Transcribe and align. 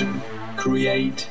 imagine, 0.00 0.20
create, 0.56 1.28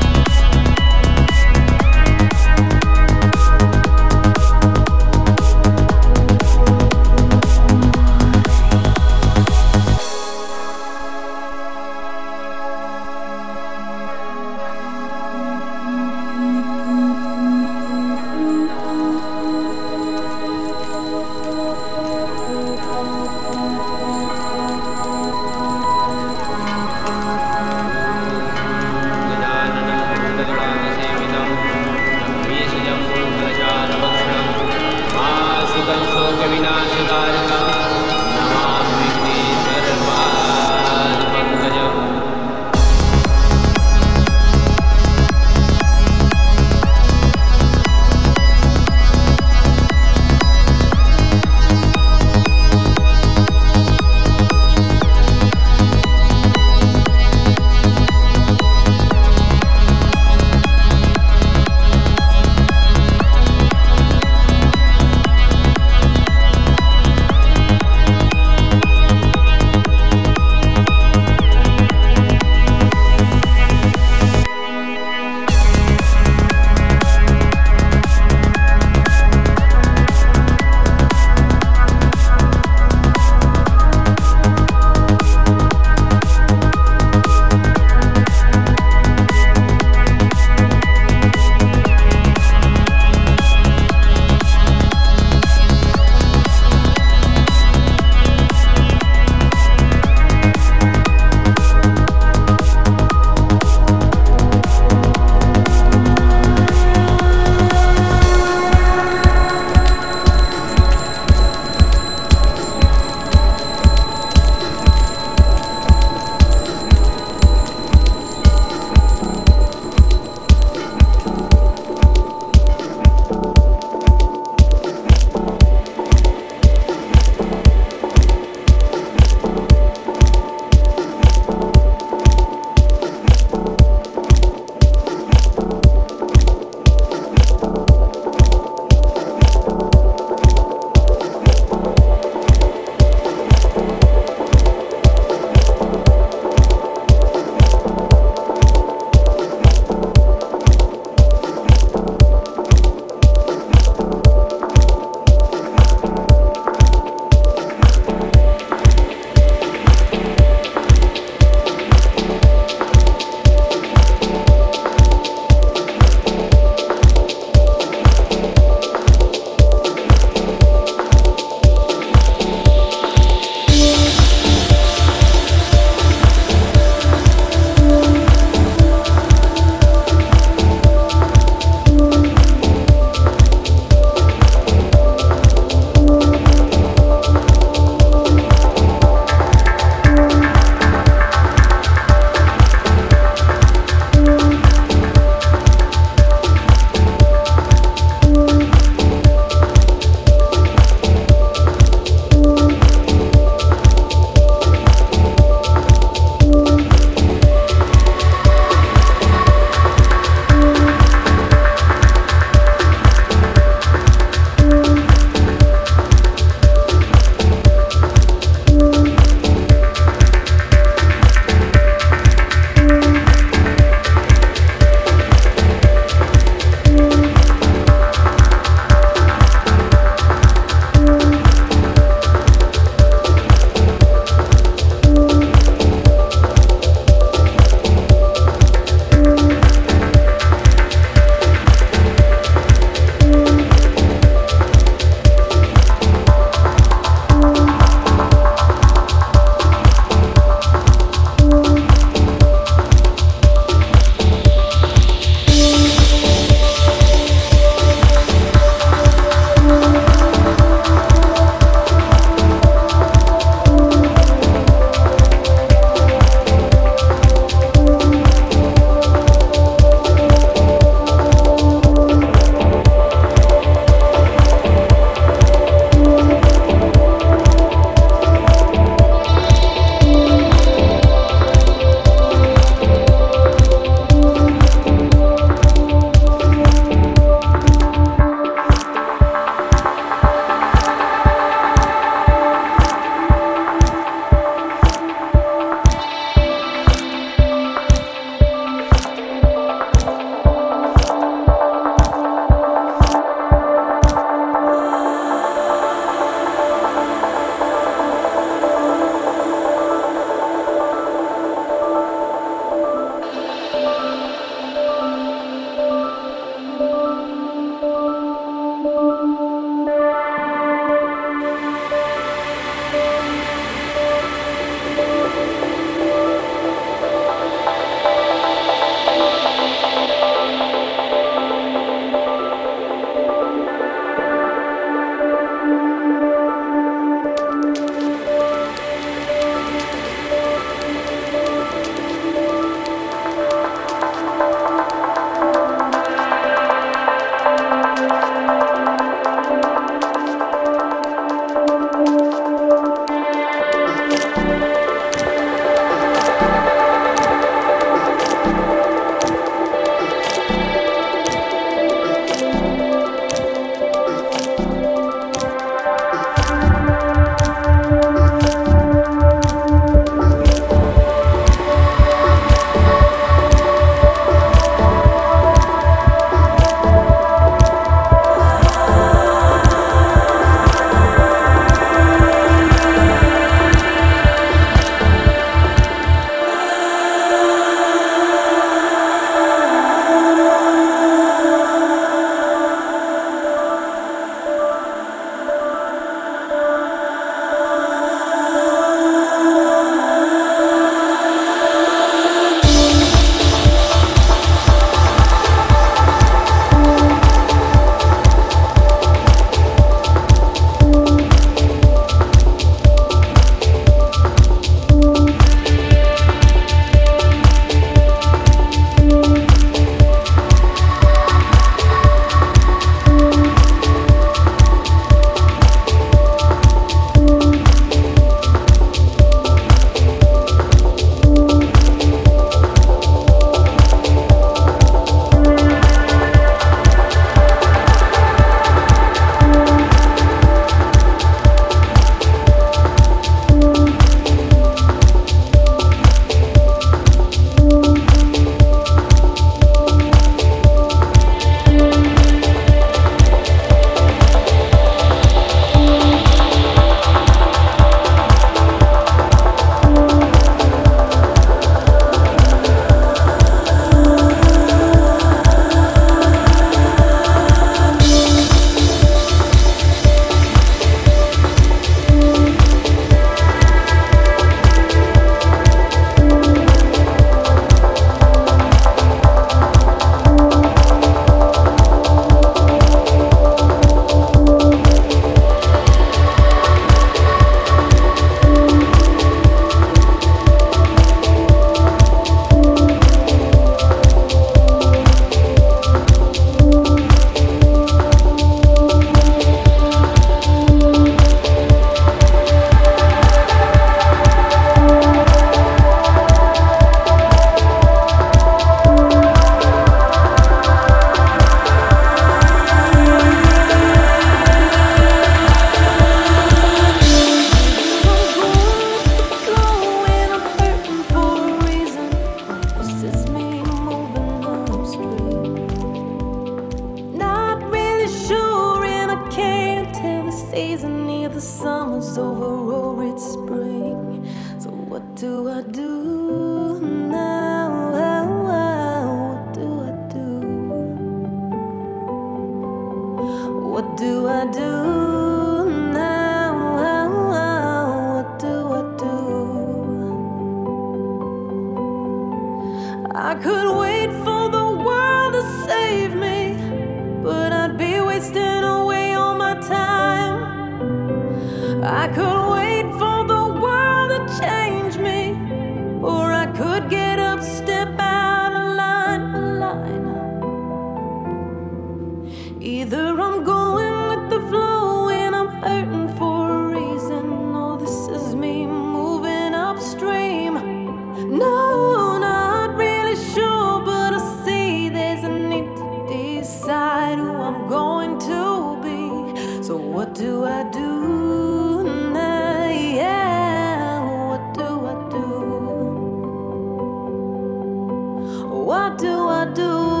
Dangerous. 598.97 600.00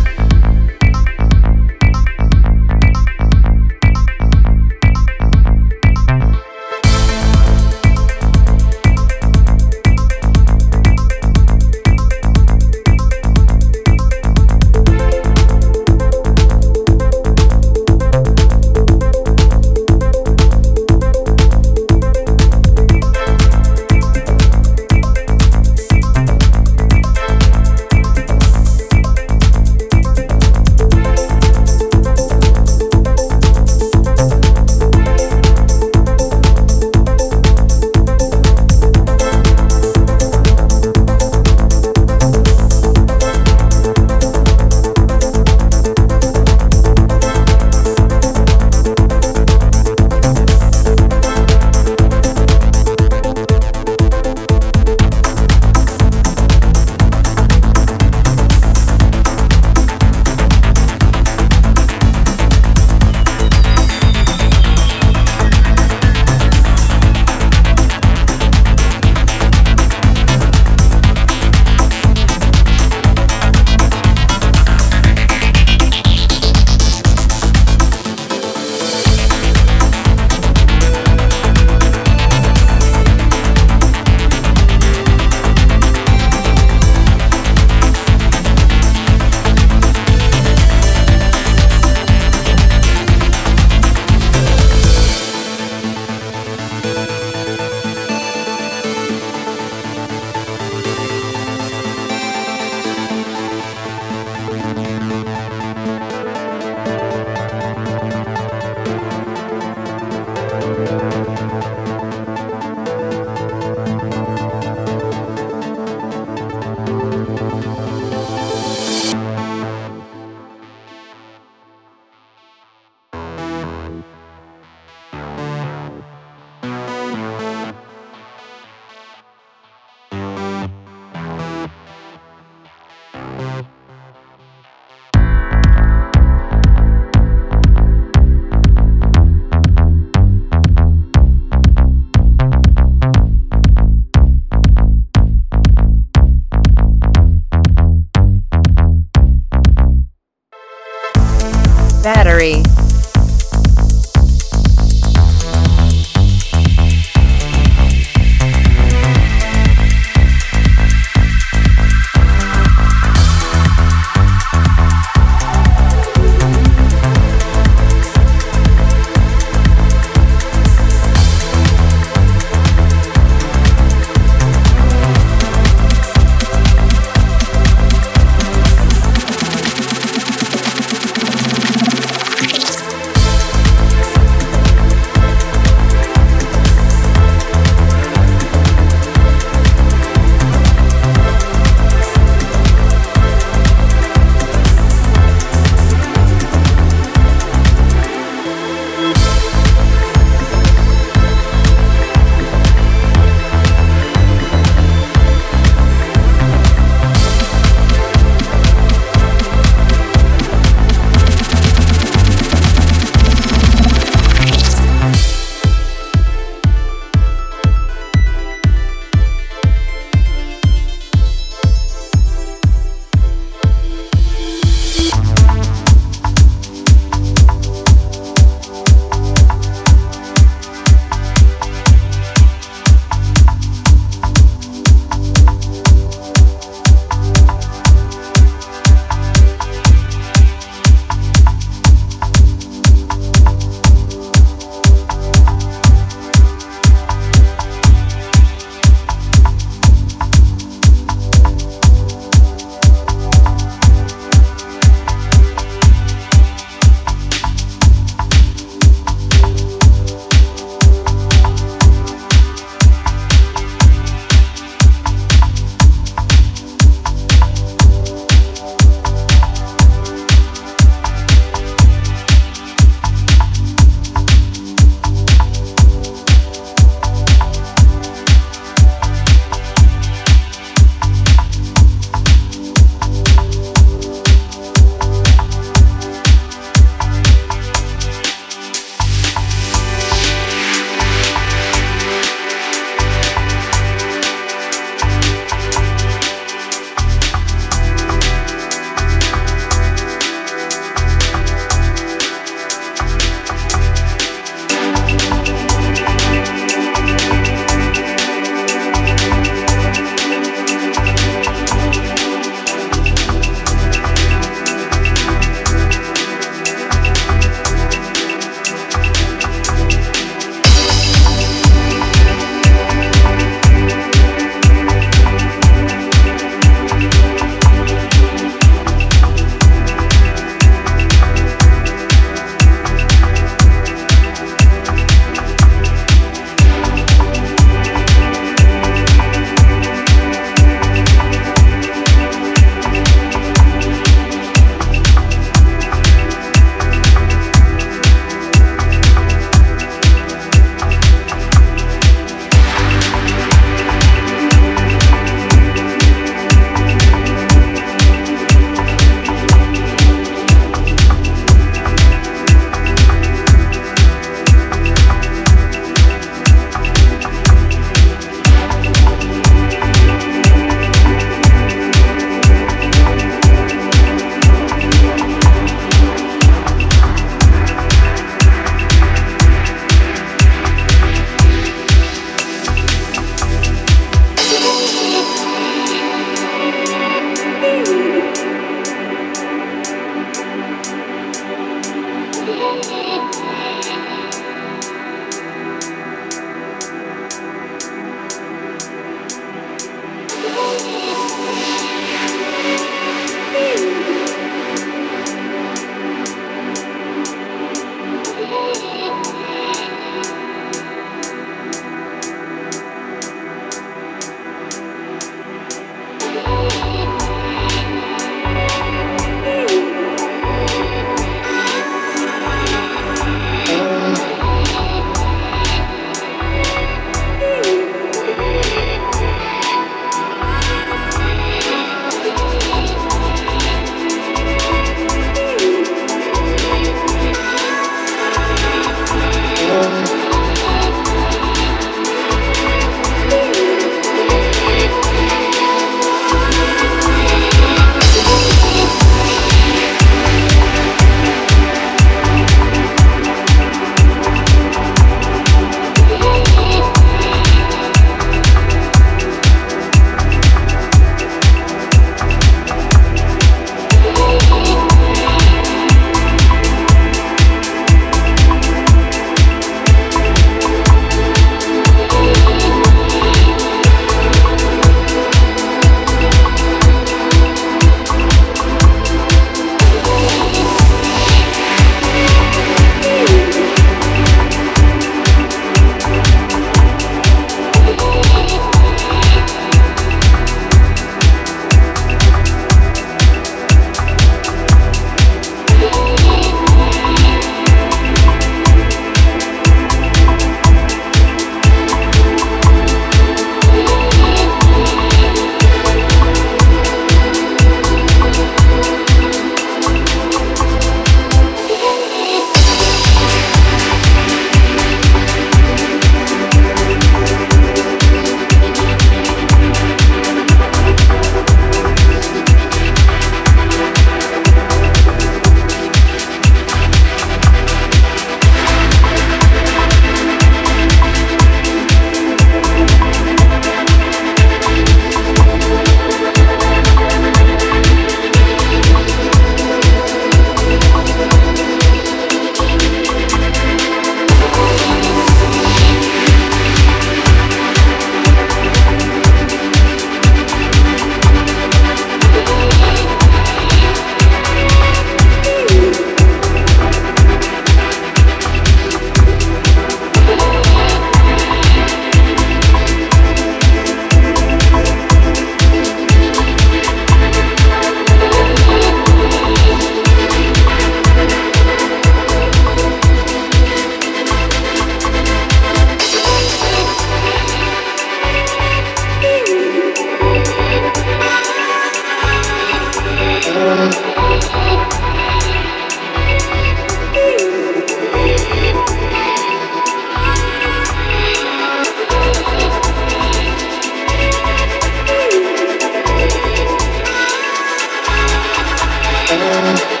end. 599.39 600.00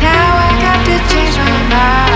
Now 0.00 0.36
I 0.36 0.50
got 0.62 0.84
to 0.86 0.96
change 1.12 1.36
my 1.38 1.68
mind. 1.70 2.11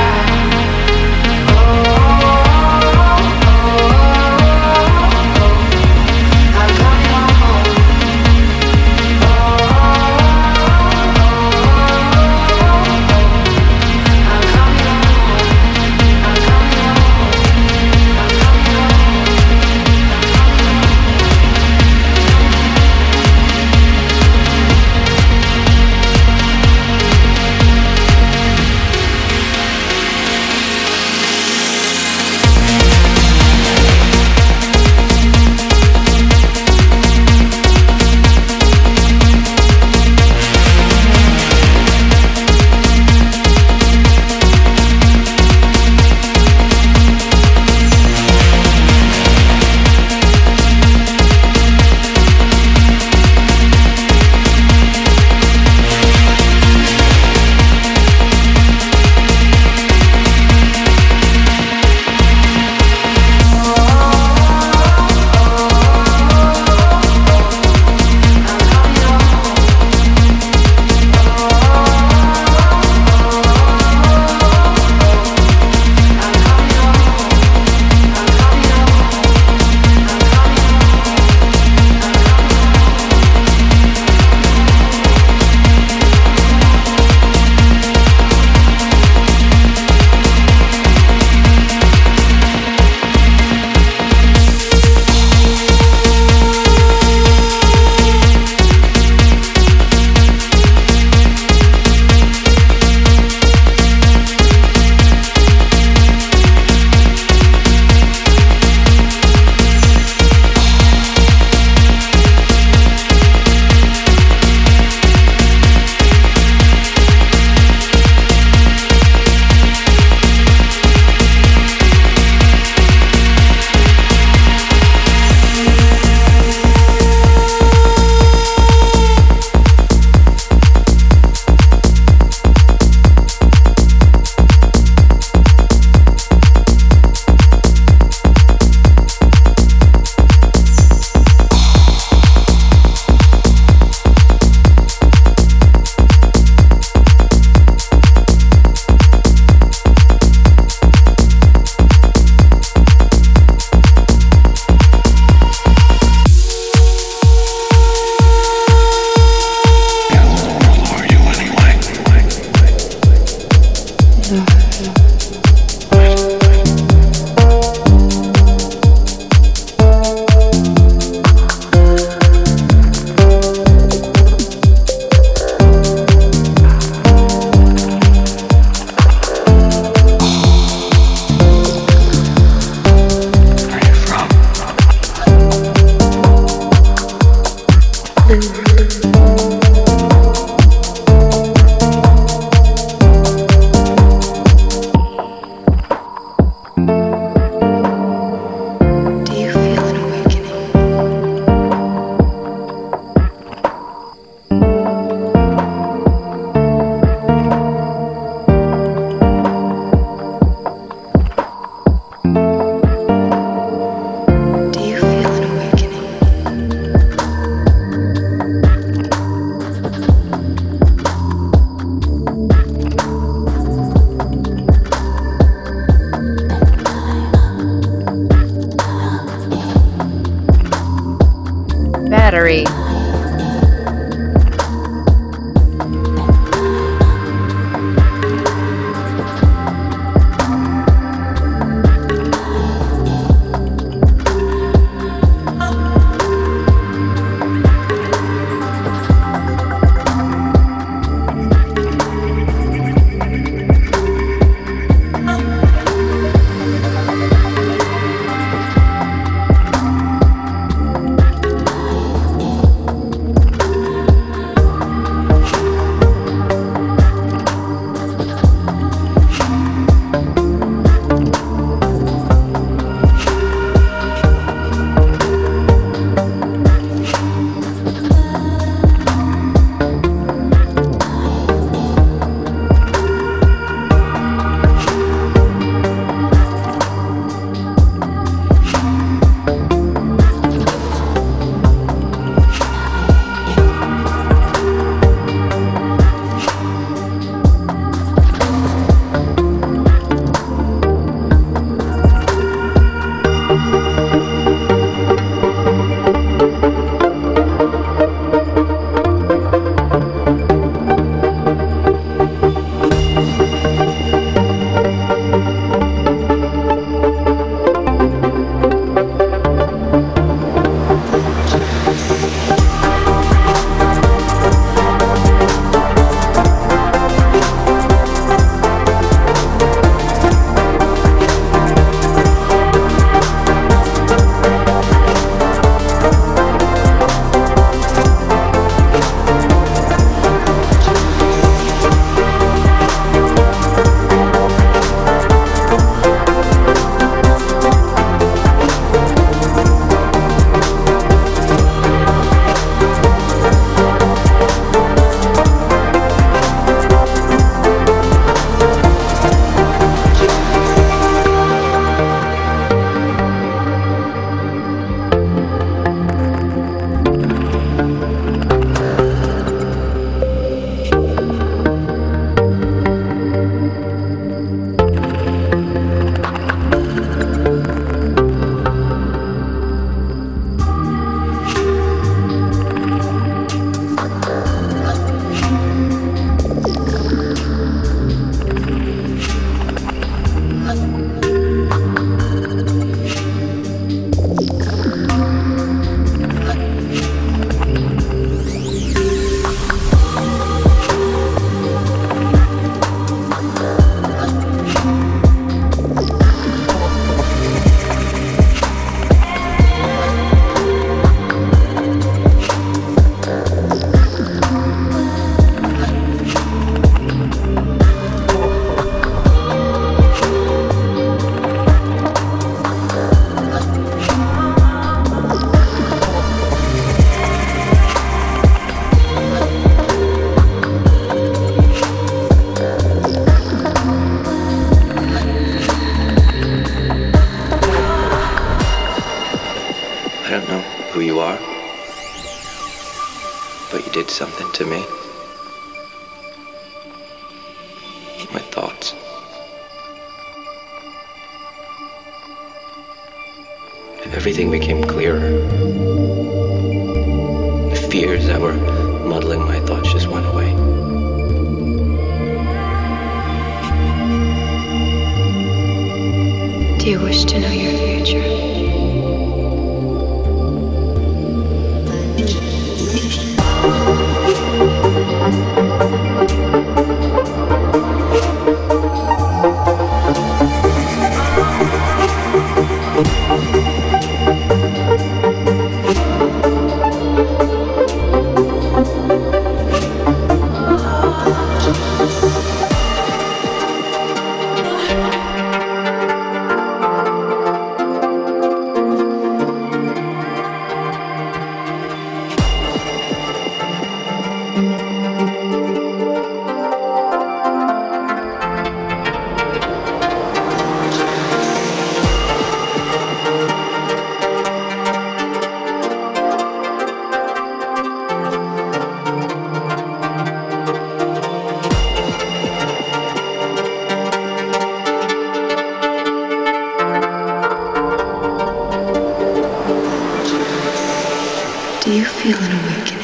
Do 531.86 531.92
you 531.92 532.05
feel 532.05 532.36
an 532.36 532.50
awakening? 532.50 532.95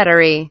Battery. 0.00 0.48